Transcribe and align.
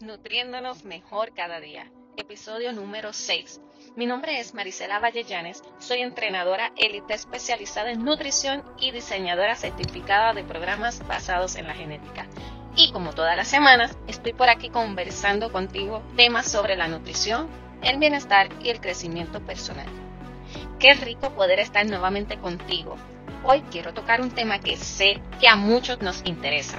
Nutriéndonos 0.00 0.84
Mejor 0.84 1.32
Cada 1.34 1.60
Día, 1.60 1.90
episodio 2.16 2.72
número 2.72 3.12
6. 3.12 3.60
Mi 3.96 4.06
nombre 4.06 4.40
es 4.40 4.52
Marisela 4.54 4.98
Vallellanes, 4.98 5.62
soy 5.78 6.00
entrenadora 6.00 6.72
élite 6.76 7.14
especializada 7.14 7.92
en 7.92 8.04
nutrición 8.04 8.64
y 8.80 8.90
diseñadora 8.90 9.54
certificada 9.54 10.32
de 10.32 10.42
programas 10.42 11.06
basados 11.06 11.54
en 11.54 11.66
la 11.66 11.74
genética. 11.74 12.26
Y 12.76 12.90
como 12.92 13.12
todas 13.12 13.36
las 13.36 13.46
semanas, 13.46 13.96
estoy 14.08 14.32
por 14.32 14.48
aquí 14.48 14.70
conversando 14.70 15.52
contigo 15.52 16.02
temas 16.16 16.50
sobre 16.50 16.74
la 16.74 16.88
nutrición, 16.88 17.48
el 17.82 17.98
bienestar 17.98 18.48
y 18.60 18.70
el 18.70 18.80
crecimiento 18.80 19.40
personal. 19.44 19.86
Qué 20.80 20.94
rico 20.94 21.30
poder 21.34 21.60
estar 21.60 21.86
nuevamente 21.86 22.38
contigo. 22.38 22.96
Hoy 23.44 23.62
quiero 23.70 23.94
tocar 23.94 24.22
un 24.22 24.30
tema 24.30 24.58
que 24.58 24.76
sé 24.76 25.20
que 25.38 25.46
a 25.46 25.56
muchos 25.56 26.00
nos 26.00 26.24
interesa, 26.26 26.78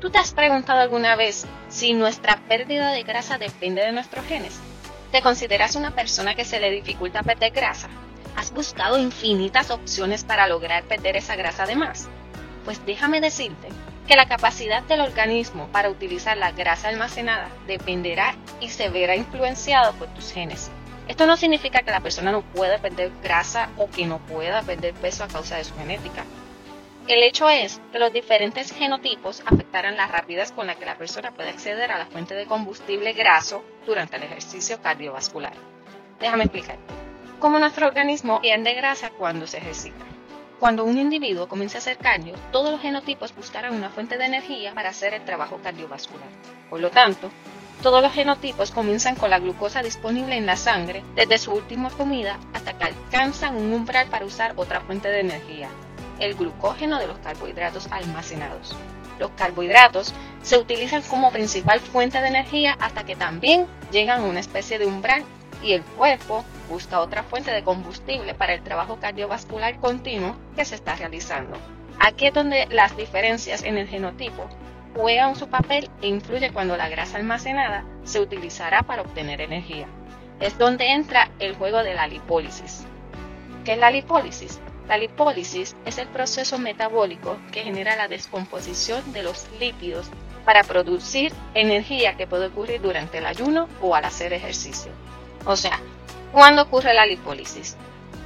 ¿Tú 0.00 0.10
te 0.10 0.18
has 0.18 0.32
preguntado 0.32 0.78
alguna 0.78 1.16
vez 1.16 1.44
si 1.68 1.92
nuestra 1.92 2.36
pérdida 2.48 2.92
de 2.92 3.02
grasa 3.02 3.36
depende 3.36 3.82
de 3.82 3.90
nuestros 3.90 4.24
genes? 4.26 4.56
¿Te 5.10 5.22
consideras 5.22 5.74
una 5.74 5.90
persona 5.90 6.36
que 6.36 6.44
se 6.44 6.60
le 6.60 6.70
dificulta 6.70 7.24
perder 7.24 7.50
grasa? 7.50 7.88
¿Has 8.36 8.52
buscado 8.52 8.96
infinitas 8.96 9.72
opciones 9.72 10.22
para 10.22 10.46
lograr 10.46 10.84
perder 10.84 11.16
esa 11.16 11.34
grasa 11.34 11.66
de 11.66 11.74
más? 11.74 12.08
Pues 12.64 12.84
déjame 12.86 13.20
decirte 13.20 13.68
que 14.06 14.14
la 14.14 14.28
capacidad 14.28 14.84
del 14.84 15.00
organismo 15.00 15.66
para 15.72 15.90
utilizar 15.90 16.36
la 16.36 16.52
grasa 16.52 16.90
almacenada 16.90 17.48
dependerá 17.66 18.36
y 18.60 18.68
se 18.68 18.90
verá 18.90 19.16
influenciado 19.16 19.94
por 19.94 20.06
tus 20.14 20.30
genes. 20.30 20.70
Esto 21.08 21.26
no 21.26 21.36
significa 21.36 21.82
que 21.82 21.90
la 21.90 22.00
persona 22.00 22.30
no 22.30 22.42
pueda 22.42 22.78
perder 22.78 23.10
grasa 23.20 23.70
o 23.76 23.90
que 23.90 24.06
no 24.06 24.18
pueda 24.18 24.62
perder 24.62 24.94
peso 24.94 25.24
a 25.24 25.28
causa 25.28 25.56
de 25.56 25.64
su 25.64 25.74
genética. 25.74 26.24
El 27.08 27.22
hecho 27.22 27.48
es 27.48 27.80
que 27.90 27.98
los 27.98 28.12
diferentes 28.12 28.70
genotipos 28.70 29.42
afectarán 29.46 29.96
la 29.96 30.08
rapidez 30.08 30.52
con 30.52 30.66
la 30.66 30.74
que 30.74 30.84
la 30.84 30.98
persona 30.98 31.32
puede 31.32 31.48
acceder 31.48 31.90
a 31.90 31.96
la 31.96 32.04
fuente 32.04 32.34
de 32.34 32.44
combustible 32.44 33.14
graso 33.14 33.64
durante 33.86 34.16
el 34.16 34.24
ejercicio 34.24 34.82
cardiovascular. 34.82 35.54
Déjame 36.20 36.44
explicar. 36.44 36.76
Cómo 37.38 37.58
nuestro 37.58 37.86
organismo 37.86 38.42
pierde 38.42 38.74
grasa 38.74 39.08
cuando 39.08 39.46
se 39.46 39.56
ejercita. 39.56 40.04
Cuando 40.60 40.84
un 40.84 40.98
individuo 40.98 41.48
comienza 41.48 41.78
a 41.78 41.80
hacer 41.80 41.96
cardio, 41.96 42.34
todos 42.52 42.72
los 42.72 42.82
genotipos 42.82 43.34
buscarán 43.34 43.74
una 43.74 43.88
fuente 43.88 44.18
de 44.18 44.26
energía 44.26 44.74
para 44.74 44.90
hacer 44.90 45.14
el 45.14 45.24
trabajo 45.24 45.60
cardiovascular. 45.62 46.28
Por 46.68 46.80
lo 46.80 46.90
tanto, 46.90 47.30
todos 47.82 48.02
los 48.02 48.12
genotipos 48.12 48.70
comienzan 48.70 49.14
con 49.14 49.30
la 49.30 49.38
glucosa 49.38 49.82
disponible 49.82 50.36
en 50.36 50.44
la 50.44 50.56
sangre 50.56 51.02
desde 51.14 51.38
su 51.38 51.52
última 51.52 51.88
comida 51.88 52.38
hasta 52.52 52.76
que 52.76 52.84
alcanzan 52.84 53.56
un 53.56 53.72
umbral 53.72 54.08
para 54.08 54.26
usar 54.26 54.52
otra 54.56 54.82
fuente 54.82 55.08
de 55.08 55.20
energía, 55.20 55.70
el 56.20 56.34
glucógeno 56.34 56.98
de 56.98 57.06
los 57.06 57.18
carbohidratos 57.18 57.88
almacenados. 57.90 58.74
Los 59.18 59.30
carbohidratos 59.32 60.14
se 60.42 60.58
utilizan 60.58 61.02
como 61.02 61.32
principal 61.32 61.80
fuente 61.80 62.20
de 62.20 62.28
energía 62.28 62.76
hasta 62.80 63.04
que 63.04 63.16
también 63.16 63.66
llegan 63.90 64.20
a 64.20 64.24
una 64.24 64.40
especie 64.40 64.78
de 64.78 64.86
umbral 64.86 65.24
y 65.62 65.72
el 65.72 65.82
cuerpo 65.82 66.44
busca 66.68 67.00
otra 67.00 67.24
fuente 67.24 67.50
de 67.50 67.64
combustible 67.64 68.34
para 68.34 68.54
el 68.54 68.62
trabajo 68.62 68.98
cardiovascular 69.00 69.78
continuo 69.80 70.36
que 70.54 70.64
se 70.64 70.76
está 70.76 70.94
realizando. 70.94 71.56
Aquí 71.98 72.26
es 72.26 72.34
donde 72.34 72.66
las 72.70 72.96
diferencias 72.96 73.62
en 73.64 73.76
el 73.76 73.88
genotipo 73.88 74.48
juegan 74.94 75.36
su 75.36 75.48
papel 75.48 75.90
e 76.00 76.08
influye 76.08 76.52
cuando 76.52 76.76
la 76.76 76.88
grasa 76.88 77.18
almacenada 77.18 77.84
se 78.04 78.20
utilizará 78.20 78.82
para 78.82 79.02
obtener 79.02 79.40
energía. 79.40 79.88
Es 80.40 80.56
donde 80.58 80.92
entra 80.92 81.30
el 81.40 81.56
juego 81.56 81.82
de 81.82 81.94
la 81.94 82.06
lipólisis. 82.06 82.84
¿Qué 83.64 83.72
es 83.72 83.78
la 83.78 83.90
lipólisis? 83.90 84.60
La 84.88 84.96
lipólisis 84.96 85.76
es 85.84 85.98
el 85.98 86.08
proceso 86.08 86.58
metabólico 86.58 87.36
que 87.52 87.62
genera 87.62 87.94
la 87.94 88.08
descomposición 88.08 89.12
de 89.12 89.22
los 89.22 89.46
lípidos 89.60 90.08
para 90.46 90.64
producir 90.64 91.30
energía 91.52 92.16
que 92.16 92.26
puede 92.26 92.46
ocurrir 92.46 92.80
durante 92.80 93.18
el 93.18 93.26
ayuno 93.26 93.68
o 93.82 93.94
al 93.94 94.06
hacer 94.06 94.32
ejercicio. 94.32 94.90
O 95.44 95.56
sea, 95.56 95.78
¿cuándo 96.32 96.62
ocurre 96.62 96.94
la 96.94 97.04
lipólisis? 97.04 97.76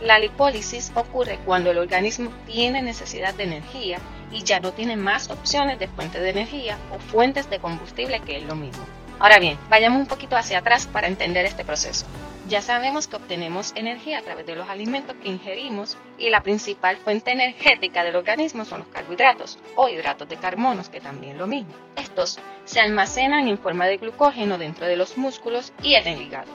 La 0.02 0.20
lipólisis 0.20 0.92
ocurre 0.94 1.40
cuando 1.44 1.72
el 1.72 1.78
organismo 1.78 2.30
tiene 2.46 2.80
necesidad 2.80 3.34
de 3.34 3.42
energía 3.42 3.98
y 4.30 4.44
ya 4.44 4.60
no 4.60 4.72
tiene 4.72 4.96
más 4.96 5.30
opciones 5.30 5.80
de 5.80 5.88
fuente 5.88 6.20
de 6.20 6.30
energía 6.30 6.78
o 6.92 7.00
fuentes 7.00 7.50
de 7.50 7.58
combustible 7.58 8.20
que 8.20 8.36
es 8.36 8.44
lo 8.44 8.54
mismo. 8.54 8.84
Ahora 9.18 9.40
bien, 9.40 9.58
vayamos 9.68 9.98
un 9.98 10.06
poquito 10.06 10.36
hacia 10.36 10.58
atrás 10.58 10.86
para 10.86 11.08
entender 11.08 11.44
este 11.44 11.64
proceso. 11.64 12.06
Ya 12.48 12.60
sabemos 12.60 13.06
que 13.06 13.16
obtenemos 13.16 13.72
energía 13.76 14.18
a 14.18 14.22
través 14.22 14.44
de 14.46 14.56
los 14.56 14.68
alimentos 14.68 15.14
que 15.22 15.28
ingerimos 15.28 15.96
y 16.18 16.28
la 16.28 16.42
principal 16.42 16.96
fuente 16.96 17.30
energética 17.30 18.02
del 18.02 18.16
organismo 18.16 18.64
son 18.64 18.80
los 18.80 18.88
carbohidratos 18.88 19.60
o 19.76 19.88
hidratos 19.88 20.28
de 20.28 20.36
carbonos, 20.36 20.88
que 20.88 21.00
también 21.00 21.38
lo 21.38 21.46
mismo. 21.46 21.72
Estos 21.96 22.40
se 22.64 22.80
almacenan 22.80 23.46
en 23.46 23.58
forma 23.58 23.86
de 23.86 23.98
glucógeno 23.98 24.58
dentro 24.58 24.86
de 24.86 24.96
los 24.96 25.16
músculos 25.16 25.72
y 25.82 25.94
en 25.94 26.08
el 26.08 26.20
hígado. 26.20 26.50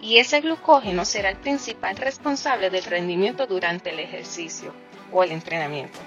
Y 0.00 0.18
ese 0.18 0.42
glucógeno 0.42 1.04
será 1.06 1.30
el 1.30 1.36
principal 1.38 1.96
responsable 1.96 2.68
del 2.68 2.84
rendimiento 2.84 3.46
durante 3.46 3.90
el 3.90 4.00
ejercicio 4.00 4.74
o 5.10 5.24
el 5.24 5.32
entrenamiento. 5.32 5.98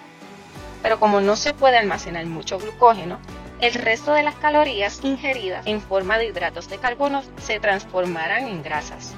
Pero 0.83 0.99
como 0.99 1.21
no 1.21 1.35
se 1.35 1.53
puede 1.53 1.77
almacenar 1.77 2.25
mucho 2.27 2.59
glucógeno, 2.59 3.19
el 3.61 3.75
resto 3.75 4.13
de 4.13 4.23
las 4.23 4.33
calorías 4.35 4.99
ingeridas 5.03 5.67
en 5.67 5.81
forma 5.81 6.17
de 6.17 6.25
hidratos 6.25 6.67
de 6.67 6.79
carbono 6.79 7.21
se 7.39 7.59
transformarán 7.59 8.47
en 8.47 8.63
grasas. 8.63 9.13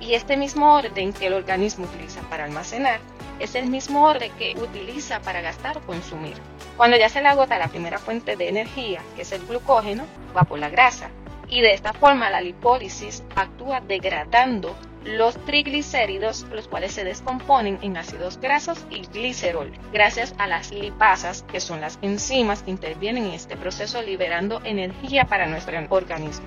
Y 0.00 0.14
este 0.14 0.36
mismo 0.36 0.74
orden 0.74 1.12
que 1.12 1.26
el 1.26 1.34
organismo 1.34 1.84
utiliza 1.86 2.20
para 2.30 2.44
almacenar 2.44 3.00
es 3.40 3.56
el 3.56 3.66
mismo 3.66 4.04
orden 4.06 4.30
que 4.38 4.54
utiliza 4.56 5.20
para 5.20 5.40
gastar 5.40 5.78
o 5.78 5.80
consumir. 5.80 6.34
Cuando 6.76 6.96
ya 6.96 7.08
se 7.08 7.20
le 7.20 7.26
agota 7.26 7.58
la 7.58 7.66
primera 7.66 7.98
fuente 7.98 8.36
de 8.36 8.48
energía, 8.48 9.02
que 9.16 9.22
es 9.22 9.32
el 9.32 9.44
glucógeno, 9.44 10.04
va 10.36 10.42
por 10.42 10.60
la 10.60 10.70
grasa. 10.70 11.10
Y 11.48 11.60
de 11.60 11.72
esta 11.72 11.92
forma 11.92 12.30
la 12.30 12.40
lipólisis 12.40 13.22
actúa 13.34 13.80
degradando 13.80 14.76
los 15.04 15.42
triglicéridos, 15.46 16.42
los 16.52 16.68
cuales 16.68 16.92
se 16.92 17.04
descomponen 17.04 17.78
en 17.82 17.96
ácidos 17.96 18.38
grasos 18.38 18.84
y 18.90 19.02
glicerol, 19.06 19.72
gracias 19.92 20.34
a 20.38 20.46
las 20.46 20.70
lipasas, 20.70 21.44
que 21.44 21.60
son 21.60 21.80
las 21.80 21.98
enzimas 22.02 22.62
que 22.62 22.70
intervienen 22.70 23.26
en 23.26 23.32
este 23.32 23.56
proceso 23.56 24.02
liberando 24.02 24.60
energía 24.64 25.24
para 25.24 25.46
nuestro 25.46 25.78
organismo. 25.88 26.46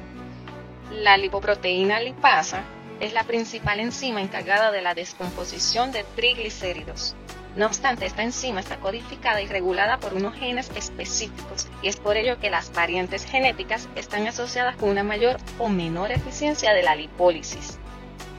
La 0.92 1.18
lipoproteína 1.18 2.00
lipasa 2.00 2.64
es 3.00 3.14
la 3.14 3.24
principal 3.24 3.80
enzima 3.80 4.22
encargada 4.22 4.72
de 4.72 4.82
la 4.82 4.94
descomposición 4.94 5.92
de 5.92 6.04
triglicéridos. 6.16 7.16
No 7.56 7.66
obstante, 7.66 8.06
esta 8.06 8.24
enzima 8.24 8.62
está 8.62 8.78
codificada 8.78 9.42
y 9.42 9.48
regulada 9.48 10.00
por 10.00 10.14
unos 10.14 10.36
genes 10.36 10.72
específicos 10.76 11.68
y 11.82 11.88
es 11.90 11.98
por 11.98 12.16
ello 12.16 12.40
que 12.40 12.50
las 12.50 12.72
variantes 12.74 13.26
genéticas 13.26 13.90
están 13.96 14.26
asociadas 14.28 14.78
con 14.78 14.90
una 14.90 15.04
mayor 15.04 15.38
o 15.60 15.68
menor 15.68 16.12
eficiencia 16.12 16.74
de 16.74 16.84
la 16.84 16.96
lipólisis 16.96 17.78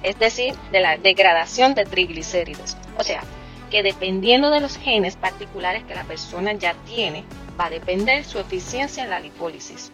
es 0.02 0.18
decir, 0.18 0.54
de 0.70 0.80
la 0.80 0.96
degradación 0.96 1.74
de 1.74 1.84
triglicéridos. 1.84 2.76
O 2.98 3.04
sea, 3.04 3.22
que 3.70 3.82
dependiendo 3.82 4.50
de 4.50 4.60
los 4.60 4.76
genes 4.76 5.16
particulares 5.16 5.84
que 5.84 5.94
la 5.94 6.04
persona 6.04 6.52
ya 6.52 6.74
tiene, 6.86 7.24
va 7.58 7.66
a 7.66 7.70
depender 7.70 8.24
su 8.24 8.38
eficiencia 8.38 9.04
en 9.04 9.10
la 9.10 9.20
lipólisis. 9.20 9.92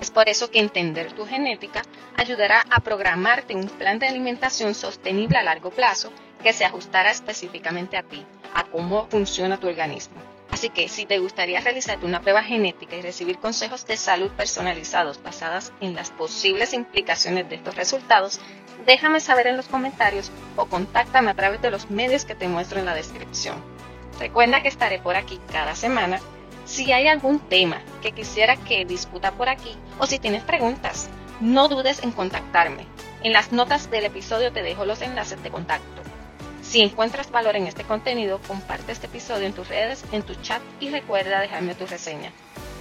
Es 0.00 0.10
por 0.10 0.28
eso 0.28 0.50
que 0.50 0.60
entender 0.60 1.12
tu 1.12 1.26
genética 1.26 1.82
ayudará 2.16 2.64
a 2.70 2.80
programarte 2.80 3.54
un 3.54 3.68
plan 3.68 3.98
de 3.98 4.06
alimentación 4.06 4.74
sostenible 4.74 5.38
a 5.38 5.42
largo 5.42 5.70
plazo 5.70 6.12
que 6.42 6.52
se 6.52 6.66
ajustará 6.66 7.10
específicamente 7.10 7.96
a 7.96 8.02
ti, 8.02 8.24
a 8.56 8.64
cómo 8.64 9.06
funciona 9.08 9.60
tu 9.60 9.68
organismo. 9.68 10.16
Así 10.50 10.70
que 10.70 10.88
si 10.88 11.04
te 11.04 11.18
gustaría 11.18 11.60
realizarte 11.60 12.06
una 12.06 12.22
prueba 12.22 12.42
genética 12.42 12.96
y 12.96 13.02
recibir 13.02 13.38
consejos 13.38 13.86
de 13.86 13.98
salud 13.98 14.30
personalizados 14.30 15.22
basadas 15.22 15.72
en 15.82 15.94
las 15.94 16.10
posibles 16.10 16.72
implicaciones 16.72 17.46
de 17.50 17.56
estos 17.56 17.76
resultados, 17.76 18.40
déjame 18.86 19.20
saber 19.20 19.48
en 19.48 19.58
los 19.58 19.66
comentarios 19.66 20.32
o 20.56 20.64
contáctame 20.64 21.30
a 21.30 21.34
través 21.34 21.60
de 21.60 21.70
los 21.70 21.90
medios 21.90 22.24
que 22.24 22.34
te 22.34 22.48
muestro 22.48 22.78
en 22.78 22.86
la 22.86 22.94
descripción. 22.94 23.62
Recuerda 24.18 24.62
que 24.62 24.68
estaré 24.68 24.98
por 24.98 25.16
aquí 25.16 25.38
cada 25.52 25.74
semana. 25.74 26.18
Si 26.64 26.90
hay 26.90 27.08
algún 27.08 27.38
tema 27.38 27.82
que 28.00 28.12
quisiera 28.12 28.56
que 28.56 28.86
discuta 28.86 29.32
por 29.32 29.50
aquí 29.50 29.76
o 29.98 30.06
si 30.06 30.18
tienes 30.18 30.42
preguntas, 30.42 31.10
no 31.40 31.68
dudes 31.68 32.02
en 32.02 32.12
contactarme. 32.12 32.86
En 33.22 33.34
las 33.34 33.52
notas 33.52 33.90
del 33.90 34.06
episodio 34.06 34.52
te 34.52 34.62
dejo 34.62 34.86
los 34.86 35.02
enlaces 35.02 35.42
de 35.42 35.50
contacto. 35.50 36.15
Si 36.76 36.82
encuentras 36.82 37.30
valor 37.30 37.56
en 37.56 37.66
este 37.66 37.84
contenido, 37.84 38.38
comparte 38.46 38.92
este 38.92 39.06
episodio 39.06 39.46
en 39.46 39.54
tus 39.54 39.66
redes, 39.66 40.04
en 40.12 40.22
tu 40.22 40.34
chat 40.42 40.60
y 40.78 40.90
recuerda 40.90 41.40
dejarme 41.40 41.74
tu 41.74 41.86
reseña. 41.86 42.32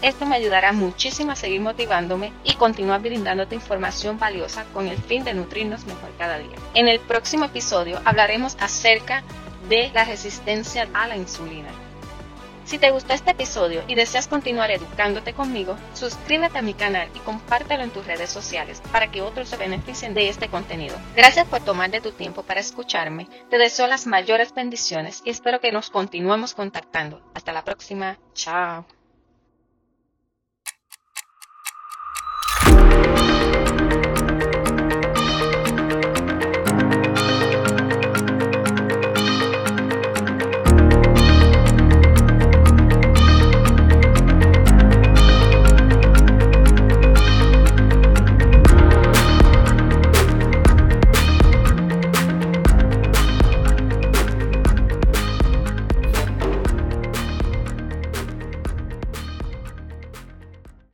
Esto 0.01 0.25
me 0.25 0.35
ayudará 0.35 0.73
muchísimo 0.73 1.31
a 1.31 1.37
seguir 1.37 1.61
motivándome 1.61 2.33
y 2.43 2.55
continuar 2.55 3.01
brindándote 3.01 3.55
información 3.55 4.19
valiosa 4.19 4.65
con 4.73 4.89
el 4.89 4.97
fin 4.97 5.23
de 5.23 5.33
nutrirnos 5.33 5.85
mejor 5.85 6.09
cada 6.17 6.39
día. 6.39 6.57
En 6.73 6.89
el 6.89 6.99
próximo 6.99 7.45
episodio 7.45 8.01
hablaremos 8.03 8.57
acerca 8.59 9.23
de 9.69 9.89
la 9.93 10.03
resistencia 10.03 10.89
a 10.93 11.07
la 11.07 11.15
insulina. 11.15 11.69
Si 12.65 12.79
te 12.79 12.89
gustó 12.89 13.13
este 13.13 13.31
episodio 13.31 13.83
y 13.87 13.93
deseas 13.93 14.27
continuar 14.27 14.71
educándote 14.71 15.33
conmigo, 15.33 15.77
suscríbete 15.93 16.57
a 16.57 16.63
mi 16.63 16.73
canal 16.73 17.09
y 17.13 17.19
compártelo 17.19 17.83
en 17.83 17.91
tus 17.91 18.07
redes 18.07 18.31
sociales 18.31 18.81
para 18.91 19.11
que 19.11 19.21
otros 19.21 19.49
se 19.49 19.57
beneficien 19.57 20.15
de 20.15 20.29
este 20.29 20.49
contenido. 20.49 20.97
Gracias 21.15 21.47
por 21.47 21.61
tomar 21.61 21.91
de 21.91 22.01
tu 22.01 22.11
tiempo 22.11 22.41
para 22.41 22.59
escucharme. 22.59 23.27
Te 23.51 23.59
deseo 23.59 23.85
las 23.85 24.07
mayores 24.07 24.53
bendiciones 24.53 25.21
y 25.23 25.29
espero 25.29 25.59
que 25.59 25.71
nos 25.71 25.91
continuemos 25.91 26.55
contactando. 26.55 27.21
Hasta 27.35 27.53
la 27.53 27.63
próxima. 27.63 28.17
Chao. 28.33 28.85